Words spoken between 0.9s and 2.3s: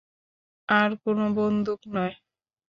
কোন বন্দুক নয়।